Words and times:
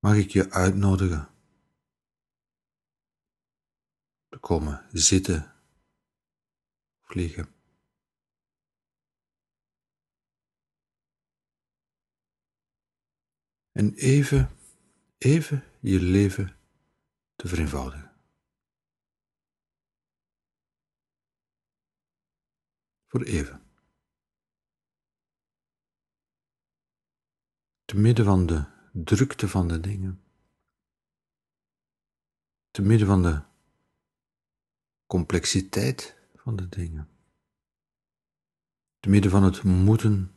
mag 0.00 0.16
ik 0.16 0.30
je 0.30 0.50
uitnodigen 0.50 1.28
te 4.28 4.38
komen 4.38 4.86
zitten 4.90 5.54
of 7.02 7.14
liggen. 7.14 7.54
En 13.72 13.94
even, 13.94 14.56
even 15.18 15.64
je 15.80 16.00
leven 16.00 16.56
te 17.36 17.48
vereenvoudigen. 17.48 18.10
Voor 23.06 23.22
even. 23.22 23.62
Te 27.84 27.96
midden 27.96 28.24
van 28.24 28.46
de 28.46 28.79
drukte 28.92 29.48
van 29.48 29.68
de 29.68 29.80
dingen. 29.80 30.22
Te 32.70 32.82
midden 32.82 33.06
van 33.06 33.22
de 33.22 33.42
complexiteit 35.06 36.16
van 36.34 36.56
de 36.56 36.68
dingen. 36.68 37.08
Te 39.00 39.08
midden 39.08 39.30
van 39.30 39.42
het 39.42 39.62
moeten, 39.62 40.34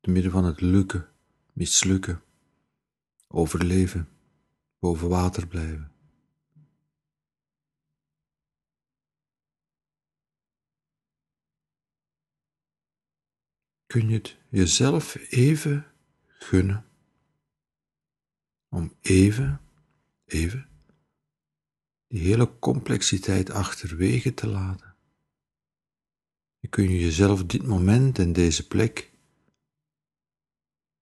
te 0.00 0.10
midden 0.10 0.32
van 0.32 0.44
het 0.44 0.60
lukken, 0.60 1.08
mislukken, 1.52 2.22
overleven, 3.26 4.08
boven 4.78 5.08
water 5.08 5.46
blijven. 5.46 5.92
Kun 13.86 14.08
je 14.08 14.14
het 14.14 14.36
jezelf 14.48 15.14
even 15.30 15.92
gunnen 16.26 16.87
om 18.68 18.92
even, 19.00 19.60
even 20.24 20.68
die 22.06 22.20
hele 22.20 22.58
complexiteit 22.58 23.50
achterwege 23.50 24.34
te 24.34 24.46
laten. 24.46 24.96
Je 26.58 26.68
kun 26.68 26.90
je 26.90 26.98
jezelf 26.98 27.44
dit 27.44 27.66
moment 27.66 28.18
en 28.18 28.32
deze 28.32 28.66
plek 28.66 29.12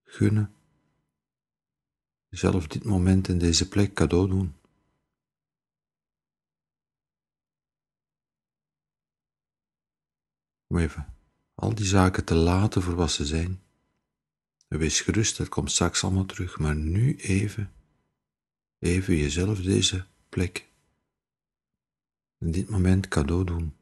gunnen. 0.05 0.55
Jezelf 2.29 2.67
dit 2.67 2.85
moment 2.85 3.29
en 3.29 3.39
deze 3.39 3.69
plek 3.69 3.95
cadeau 3.95 4.29
doen. 4.29 4.55
Om 10.67 10.79
even 10.79 11.15
al 11.55 11.75
die 11.75 11.87
zaken 11.87 12.25
te 12.25 12.35
laten 12.35 12.83
voor 12.83 12.95
wat 12.95 13.11
ze 13.11 13.27
zijn. 13.27 13.66
Wees 14.67 15.01
gerust, 15.01 15.39
het 15.39 15.49
komt 15.49 15.71
straks 15.71 16.05
allemaal 16.05 16.27
terug, 16.27 16.59
maar 16.59 16.77
nu 16.77 17.17
even, 17.17 17.73
even 18.79 19.17
jezelf 19.17 19.61
deze 19.61 20.07
plek 20.29 20.69
in 22.39 22.51
dit 22.51 22.69
moment 22.69 23.09
cadeau 23.09 23.45
doen. 23.45 23.77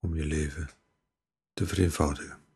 Om 0.00 0.14
je 0.14 0.24
leven 0.24 0.70
te 1.52 1.66
vereenvoudigen. 1.66 2.47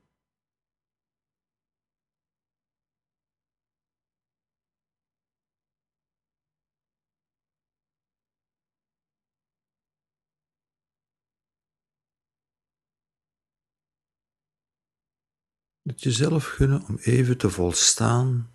Het 15.83 16.02
jezelf 16.02 16.44
gunnen 16.44 16.86
om 16.86 16.97
even 16.97 17.38
te 17.38 17.50
volstaan 17.50 18.52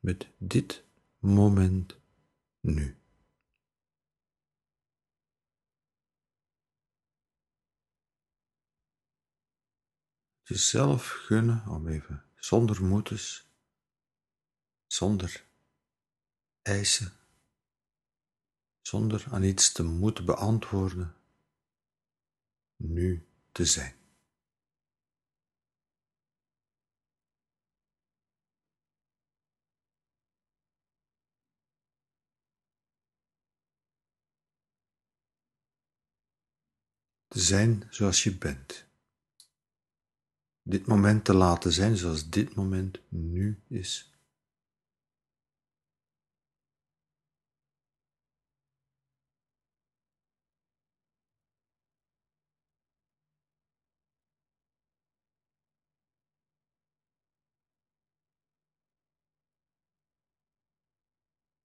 met 0.00 0.28
dit 0.38 0.84
moment 1.18 1.96
nu. 2.60 2.98
Jezelf 10.42 11.08
gunnen 11.08 11.66
om 11.66 11.88
even 11.88 12.24
zonder 12.34 12.84
moetes, 12.84 13.46
zonder 14.86 15.44
eisen, 16.62 17.12
zonder 18.80 19.26
aan 19.30 19.42
iets 19.42 19.72
te 19.72 19.82
moeten 19.82 20.24
beantwoorden, 20.24 21.16
nu 22.76 23.26
te 23.52 23.64
zijn. 23.64 23.99
Te 37.30 37.40
zijn 37.40 37.86
zoals 37.90 38.22
je 38.22 38.36
bent. 38.36 38.86
Dit 40.62 40.86
moment 40.86 41.24
te 41.24 41.34
laten 41.34 41.72
zijn 41.72 41.96
zoals 41.96 42.30
dit 42.30 42.54
moment 42.54 43.00
nu 43.08 43.62
is. 43.68 44.14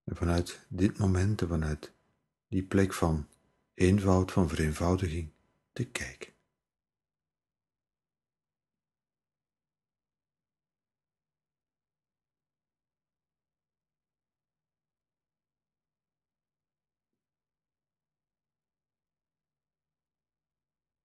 En 0.03 0.15
vanuit 0.15 0.65
dit 0.69 0.97
moment 0.97 1.41
en 1.41 1.47
vanuit 1.47 1.93
die 2.47 2.63
plek 2.63 2.93
van 2.93 3.27
eenvoud, 3.73 4.31
van 4.31 4.49
vereenvoudiging, 4.49 5.34
te 5.75 5.91
kijken. 5.91 6.33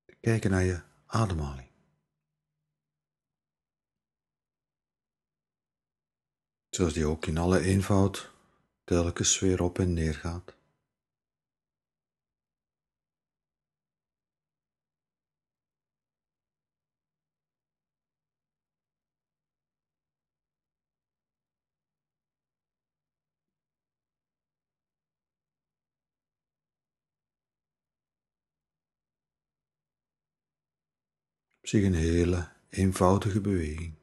Te 0.05 0.17
kijken 0.21 0.51
naar 0.51 0.63
je 0.63 0.83
ademhaling. 1.07 1.69
Zoals 6.69 6.93
die 6.93 7.07
ook 7.07 7.27
in 7.27 7.39
alle 7.39 7.61
eenvoud 7.61 8.33
telkens 8.85 9.39
weer 9.39 9.63
op 9.63 9.79
en 9.79 9.93
neer 9.93 10.15
gaat. 10.15 10.60
Zich 31.63 31.85
een 31.85 31.95
hele 31.95 32.53
eenvoudige 32.69 33.41
beweging. 33.41 33.99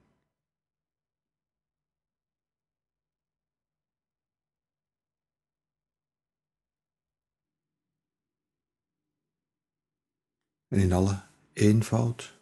En 10.68 10.80
in 10.80 10.92
alle 10.92 11.24
eenvoud 11.54 12.40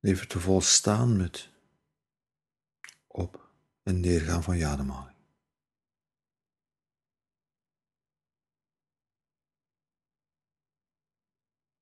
even 0.00 0.28
te 0.28 0.40
volstaan 0.40 1.16
met 1.16 1.50
op- 3.06 3.50
en 3.82 4.00
neergaan 4.00 4.42
van 4.42 4.56
je 4.56 4.66
ademhaling. 4.66 5.17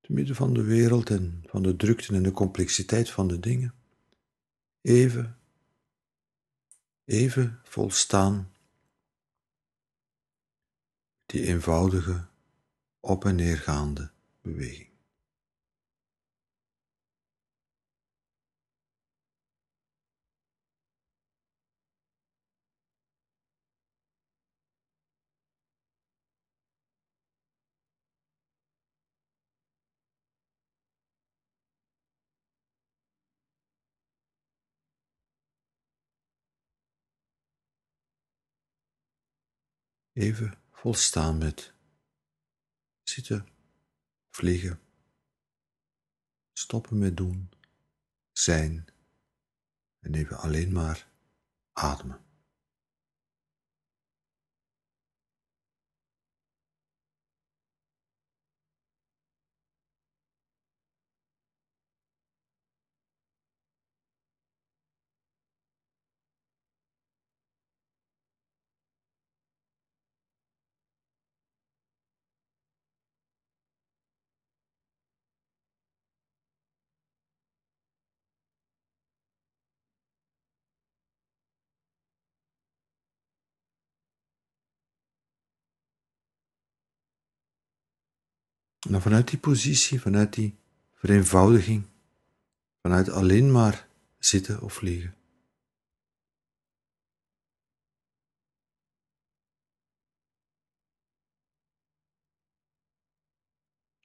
Te 0.07 0.13
midden 0.13 0.35
van 0.35 0.53
de 0.53 0.63
wereld 0.63 1.09
en 1.09 1.43
van 1.45 1.63
de 1.63 1.75
drukte 1.75 2.13
en 2.13 2.23
de 2.23 2.31
complexiteit 2.31 3.09
van 3.09 3.27
de 3.27 3.39
dingen, 3.39 3.73
even, 4.81 5.37
even 7.05 7.59
volstaan 7.63 8.51
die 11.25 11.45
eenvoudige 11.45 12.25
op- 12.99 13.25
en 13.25 13.35
neergaande 13.35 14.09
beweging. 14.41 14.89
Even 40.17 40.53
volstaan 40.71 41.37
met 41.37 41.73
zitten, 43.03 43.47
vliegen, 44.29 44.79
stoppen 46.53 46.97
met 46.97 47.17
doen, 47.17 47.49
zijn 48.31 48.87
en 49.99 50.13
even 50.13 50.37
alleen 50.37 50.71
maar 50.71 51.07
ademen. 51.73 52.26
Dan 88.79 89.01
vanuit 89.01 89.27
die 89.27 89.39
positie, 89.39 90.01
vanuit 90.01 90.33
die 90.33 90.55
vereenvoudiging, 90.93 91.85
vanuit 92.81 93.09
alleen 93.09 93.51
maar 93.51 93.87
zitten 94.17 94.61
of 94.61 94.81
liggen. 94.81 95.15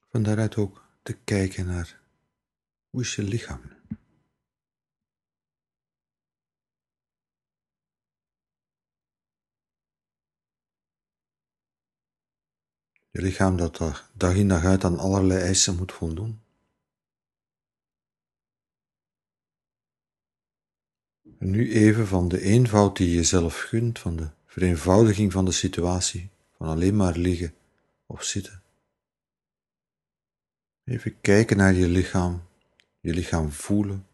Van 0.09 0.23
daaruit 0.23 0.55
ook 0.55 0.85
te 1.01 1.13
kijken 1.13 1.65
naar 1.65 1.99
hoe 2.89 3.01
is 3.01 3.15
je 3.15 3.23
lichaam. 3.23 3.72
Je 13.13 13.21
lichaam 13.21 13.57
dat 13.57 13.77
dag 14.13 14.35
in 14.35 14.47
dag 14.47 14.63
uit 14.63 14.83
aan 14.83 14.99
allerlei 14.99 15.41
eisen 15.41 15.75
moet 15.75 15.91
voldoen. 15.91 16.41
En 21.39 21.49
nu 21.49 21.71
even 21.71 22.07
van 22.07 22.27
de 22.27 22.41
eenvoud 22.41 22.97
die 22.97 23.09
je 23.09 23.15
jezelf 23.15 23.59
gunt, 23.59 23.99
van 23.99 24.15
de 24.15 24.29
vereenvoudiging 24.45 25.31
van 25.31 25.45
de 25.45 25.51
situatie, 25.51 26.29
van 26.57 26.67
alleen 26.67 26.95
maar 26.95 27.17
liggen 27.17 27.53
of 28.05 28.23
zitten. 28.23 28.61
Even 30.83 31.21
kijken 31.21 31.57
naar 31.57 31.73
je 31.73 31.87
lichaam, 31.87 32.43
je 32.99 33.13
lichaam 33.13 33.51
voelen, 33.51 34.07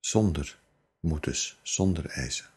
zonder 0.00 0.60
moetes, 1.00 1.58
zonder 1.62 2.06
eisen. 2.06 2.53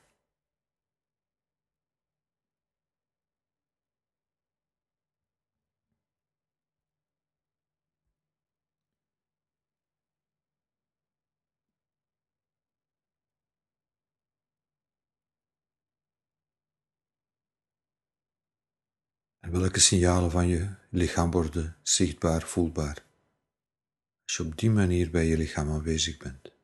Welke 19.60 19.80
signalen 19.80 20.32
van 20.32 20.48
je 20.48 20.70
lichaam 20.90 21.32
worden 21.32 21.78
zichtbaar, 21.82 22.42
voelbaar, 22.42 23.06
als 24.24 24.38
je 24.38 24.44
op 24.44 24.58
die 24.58 24.72
manier 24.72 25.12
bij 25.12 25.26
je 25.26 25.38
lichaam 25.38 25.70
aanwezig 25.70 26.18
bent. 26.18 26.56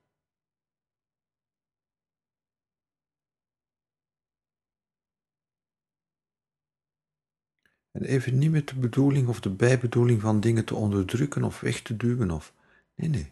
En 7.91 8.03
even 8.03 8.37
niet 8.37 8.51
met 8.51 8.67
de 8.67 8.75
bedoeling 8.75 9.27
of 9.27 9.39
de 9.39 9.49
bijbedoeling 9.49 10.21
van 10.21 10.39
dingen 10.39 10.65
te 10.65 10.75
onderdrukken 10.75 11.43
of 11.43 11.59
weg 11.59 11.81
te 11.81 11.97
duwen 11.97 12.31
of. 12.31 12.53
Nee, 12.95 13.09
nee. 13.09 13.31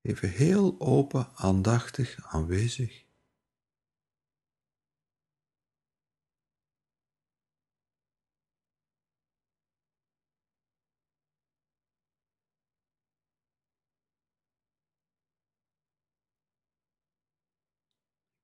Even 0.00 0.30
heel 0.30 0.80
open, 0.80 1.28
aandachtig 1.34 2.26
aanwezig. 2.26 3.04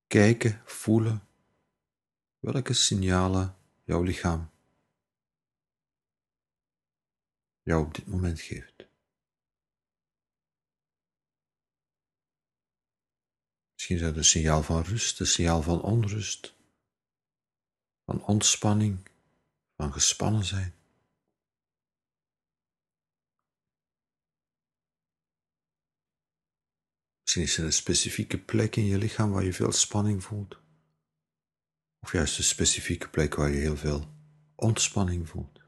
Kijken, 0.08 0.62
voelen 0.64 1.28
welke 2.38 2.72
signalen 2.72 3.56
jouw 3.84 4.02
lichaam 4.02 4.50
jou 7.62 7.86
op 7.86 7.94
dit 7.94 8.06
moment 8.06 8.40
geeft. 8.40 8.86
Misschien 13.72 13.96
is 13.96 14.02
dat 14.02 14.16
een 14.16 14.24
signaal 14.24 14.62
van 14.62 14.82
rust, 14.82 15.20
een 15.20 15.26
signaal 15.26 15.62
van 15.62 15.82
onrust, 15.82 16.54
van 18.04 18.24
ontspanning, 18.24 19.08
van 19.76 19.92
gespannen 19.92 20.44
zijn. 20.44 20.77
Misschien 27.28 27.46
is 27.46 27.58
er 27.58 27.64
een 27.64 27.72
specifieke 27.72 28.38
plek 28.38 28.76
in 28.76 28.84
je 28.84 28.98
lichaam 28.98 29.30
waar 29.30 29.44
je 29.44 29.52
veel 29.52 29.72
spanning 29.72 30.24
voelt. 30.24 30.60
Of 31.98 32.12
juist 32.12 32.38
een 32.38 32.44
specifieke 32.44 33.08
plek 33.08 33.34
waar 33.34 33.50
je 33.50 33.56
heel 33.56 33.76
veel 33.76 34.14
ontspanning 34.54 35.28
voelt. 35.28 35.60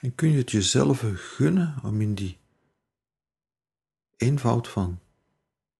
En 0.00 0.14
kun 0.14 0.30
je 0.30 0.38
het 0.38 0.50
jezelf 0.50 1.04
gunnen 1.14 1.82
om 1.82 2.00
in 2.00 2.14
die 2.14 2.38
eenvoud 4.16 4.68
van 4.68 5.00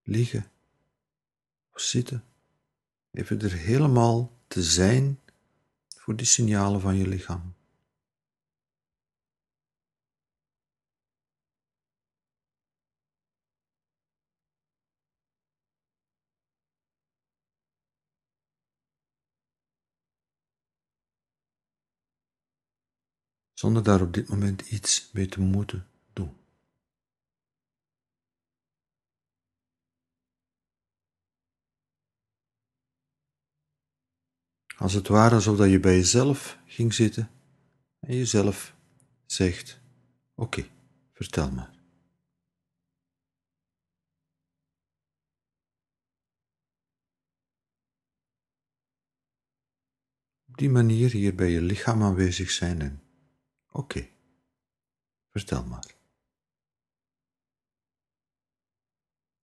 liggen 0.03 0.51
of 1.73 1.81
zitten, 1.81 2.25
even 3.11 3.41
er 3.41 3.53
helemaal 3.53 4.38
te 4.49 4.63
zijn 4.63 5.21
voor 5.97 6.17
die 6.17 6.27
signalen 6.27 6.81
van 6.81 6.97
je 6.97 7.09
lichaam. 7.09 7.57
Zonder 23.53 23.83
daar 23.83 24.01
op 24.01 24.13
dit 24.13 24.29
moment 24.29 24.61
iets 24.61 25.11
mee 25.13 25.27
te 25.27 25.41
moeten 25.41 25.89
doen. 26.13 26.37
Als 34.79 34.93
het 34.93 35.09
ware 35.09 35.35
alsof 35.35 35.67
je 35.67 35.81
bij 35.81 35.97
jezelf 35.97 36.59
ging 36.67 36.95
zitten 36.95 37.31
en 37.99 38.17
jezelf 38.17 38.75
zegt: 39.27 39.81
Oké, 40.35 40.69
vertel 41.13 41.51
maar. 41.51 41.77
Op 50.49 50.57
die 50.57 50.71
manier 50.71 51.11
hier 51.11 51.35
bij 51.35 51.51
je 51.51 51.61
lichaam 51.61 52.03
aanwezig 52.03 52.51
zijn 52.51 52.81
en 52.81 53.03
oké, 53.71 54.09
vertel 55.31 55.65
maar. 55.65 55.95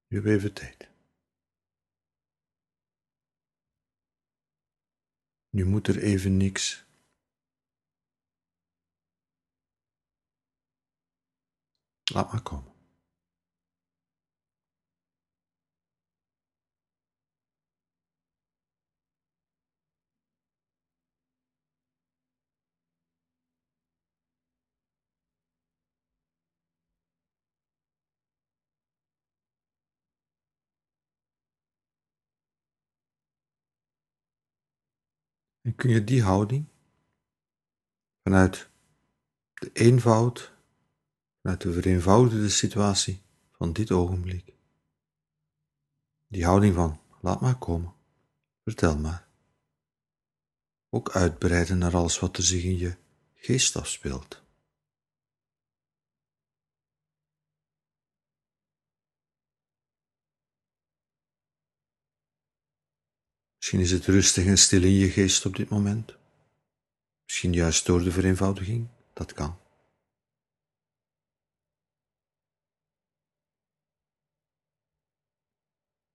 Nu 0.08 0.24
even 0.24 0.54
tijd. 0.54 0.94
Nu 5.55 5.65
moet 5.65 5.88
er 5.88 6.03
even 6.03 6.38
niks. 6.38 6.85
Laat 12.13 12.31
maar 12.31 12.41
komen. 12.41 12.75
Kun 35.75 35.89
je 35.89 36.03
die 36.03 36.24
houding 36.24 36.65
vanuit 38.24 38.70
de 39.53 39.70
eenvoud, 39.74 40.53
vanuit 41.41 41.62
de 41.62 41.74
vereenvoudigde 41.74 42.50
situatie 42.50 43.22
van 43.51 43.74
dit 43.74 43.91
ogenblik, 43.91 44.53
die 46.27 46.46
houding 46.46 46.74
van 46.74 47.00
laat 47.22 47.41
maar 47.41 47.58
komen, 47.58 47.94
vertel 48.63 48.98
maar, 48.98 49.27
ook 50.89 51.10
uitbreiden 51.10 51.77
naar 51.77 51.96
alles 51.96 52.20
wat 52.20 52.38
er 52.38 52.44
zich 52.44 52.63
in 52.63 52.77
je 52.77 52.96
geest 53.34 53.75
afspeelt. 53.75 54.44
Misschien 63.65 63.86
is 63.86 63.91
het 63.91 64.05
rustig 64.05 64.45
en 64.45 64.57
stil 64.57 64.84
in 64.84 64.91
je 64.91 65.10
geest 65.10 65.45
op 65.45 65.55
dit 65.55 65.69
moment. 65.69 66.15
Misschien 67.24 67.53
juist 67.53 67.86
door 67.86 68.03
de 68.03 68.12
vereenvoudiging. 68.12 68.88
Dat 69.13 69.34
kan. 69.34 69.57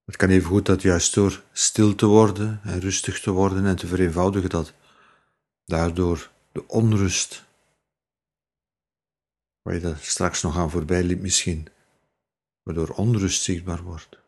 Het 0.04 0.16
kan 0.16 0.28
even 0.28 0.48
goed 0.48 0.66
dat 0.66 0.82
juist 0.82 1.14
door 1.14 1.44
stil 1.52 1.94
te 1.94 2.06
worden 2.06 2.60
en 2.62 2.80
rustig 2.80 3.20
te 3.20 3.30
worden 3.30 3.66
en 3.66 3.76
te 3.76 3.86
vereenvoudigen, 3.86 4.50
dat 4.50 4.72
daardoor 5.64 6.30
de 6.52 6.68
onrust, 6.68 7.44
waar 9.62 9.74
je 9.74 9.80
daar 9.80 9.98
straks 9.98 10.42
nog 10.42 10.56
aan 10.56 10.70
voorbij 10.70 11.02
liep 11.02 11.20
misschien, 11.20 11.68
waardoor 12.62 12.88
onrust 12.88 13.42
zichtbaar 13.42 13.82
wordt. 13.82 14.19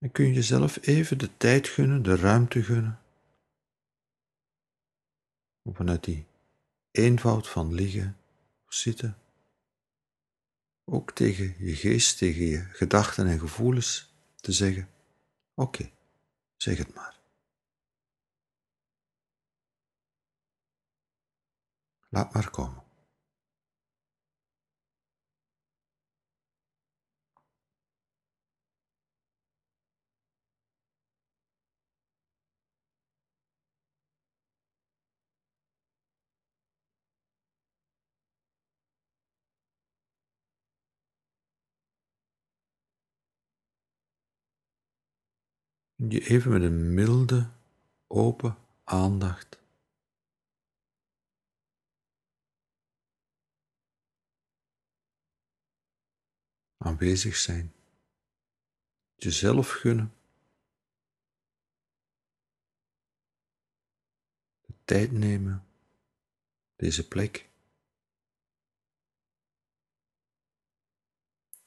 En 0.00 0.12
kun 0.12 0.26
je 0.26 0.32
jezelf 0.32 0.86
even 0.86 1.18
de 1.18 1.36
tijd 1.36 1.68
gunnen, 1.68 2.02
de 2.02 2.16
ruimte 2.16 2.62
gunnen, 2.62 3.00
om 5.62 5.74
vanuit 5.74 6.04
die 6.04 6.26
eenvoud 6.90 7.48
van 7.48 7.74
liggen 7.74 8.16
of 8.66 8.74
zitten, 8.74 9.18
ook 10.84 11.12
tegen 11.12 11.54
je 11.58 11.76
geest, 11.76 12.18
tegen 12.18 12.42
je 12.44 12.62
gedachten 12.62 13.26
en 13.26 13.38
gevoelens 13.38 14.14
te 14.36 14.52
zeggen: 14.52 14.90
Oké, 15.54 15.90
zeg 16.56 16.78
het 16.78 16.94
maar. 16.94 17.18
Laat 22.08 22.32
maar 22.32 22.50
komen. 22.50 22.89
Je 46.08 46.28
even 46.28 46.50
met 46.50 46.62
een 46.62 46.94
milde, 46.94 47.50
open 48.06 48.56
aandacht. 48.84 49.58
Aanwezig 56.76 57.36
zijn, 57.36 57.72
jezelf 59.14 59.70
gunnen, 59.70 60.14
de 64.60 64.74
tijd 64.84 65.12
nemen, 65.12 65.66
deze 66.76 67.08
plek, 67.08 67.48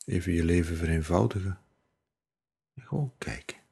even 0.05 0.33
je 0.33 0.43
leven 0.43 0.77
vereenvoudigen. 0.77 1.61
En 2.73 2.83
gewoon 2.83 3.17
kijken. 3.17 3.62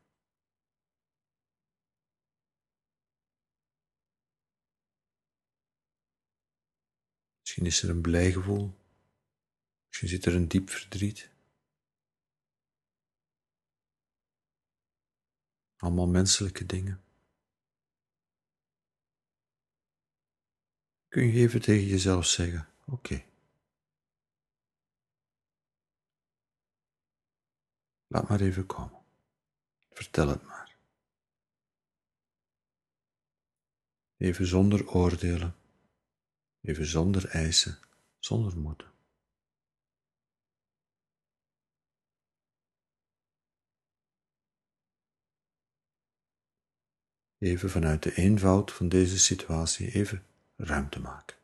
Misschien 7.61 7.87
is 7.89 7.89
er 7.89 7.95
een 7.95 8.11
blij 8.11 8.31
gevoel. 8.31 8.77
Misschien 9.87 10.09
zit 10.09 10.25
er 10.25 10.35
een 10.35 10.47
diep 10.47 10.69
verdriet. 10.69 11.29
Allemaal 15.77 16.07
menselijke 16.07 16.65
dingen. 16.65 17.03
Kun 21.07 21.25
je 21.25 21.33
even 21.33 21.61
tegen 21.61 21.87
jezelf 21.87 22.25
zeggen: 22.25 22.67
Oké. 22.85 23.23
Laat 28.07 28.29
maar 28.29 28.41
even 28.41 28.65
komen. 28.65 29.03
Vertel 29.89 30.27
het 30.27 30.43
maar. 30.43 30.77
Even 34.17 34.47
zonder 34.47 34.89
oordelen. 34.89 35.60
Even 36.61 36.85
zonder 36.85 37.27
eisen, 37.27 37.79
zonder 38.19 38.57
moeten. 38.57 38.91
Even 47.37 47.69
vanuit 47.69 48.03
de 48.03 48.15
eenvoud 48.15 48.71
van 48.71 48.89
deze 48.89 49.19
situatie 49.19 49.91
even 49.91 50.25
ruimte 50.55 50.99
maken. 50.99 51.40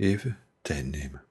Even 0.00 0.38
tijd 0.60 0.84
nemen. 0.84 1.26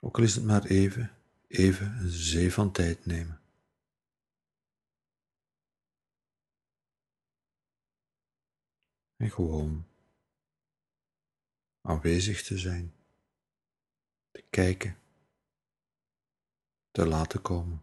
Ook 0.00 0.16
al 0.16 0.22
is 0.22 0.34
het 0.34 0.44
maar 0.44 0.64
even, 0.64 1.16
even 1.46 1.86
een 1.86 2.08
zee 2.08 2.52
van 2.52 2.72
tijd 2.72 3.06
nemen. 3.06 3.40
En 9.16 9.30
gewoon 9.30 9.86
aanwezig 11.80 12.42
te 12.42 12.58
zijn, 12.58 12.94
te 14.30 14.44
kijken, 14.50 14.98
te 16.90 17.06
laten 17.06 17.42
komen. 17.42 17.82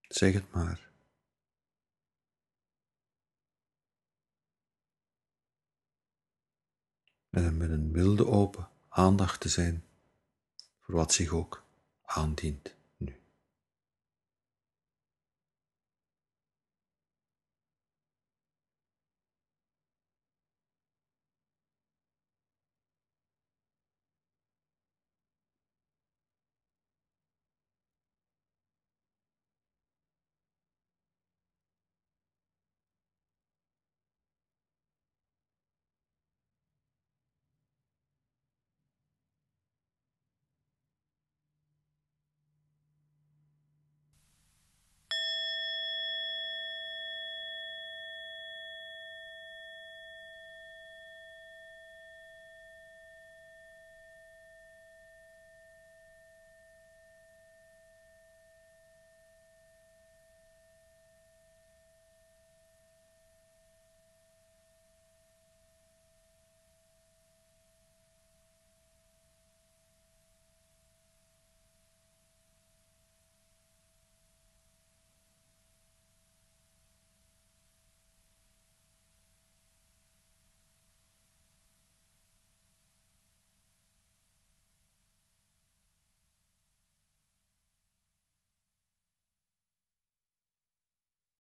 Zeg 0.00 0.32
het 0.32 0.52
maar. 0.52 0.89
En 7.30 7.56
met 7.56 7.70
een 7.70 7.90
milde 7.90 8.26
open 8.26 8.68
aandacht 8.88 9.40
te 9.40 9.48
zijn 9.48 9.84
voor 10.80 10.94
wat 10.94 11.12
zich 11.12 11.32
ook 11.32 11.64
aandient. 12.04 12.74